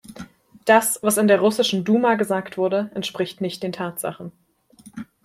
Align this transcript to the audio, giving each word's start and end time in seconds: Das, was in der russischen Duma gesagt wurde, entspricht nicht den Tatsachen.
Das, 0.65 0.97
was 1.03 1.17
in 1.19 1.27
der 1.27 1.41
russischen 1.41 1.83
Duma 1.83 2.15
gesagt 2.15 2.57
wurde, 2.57 2.89
entspricht 2.95 3.39
nicht 3.39 3.61
den 3.61 3.71
Tatsachen. 3.71 4.31